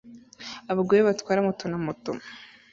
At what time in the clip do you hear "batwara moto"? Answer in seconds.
1.07-1.65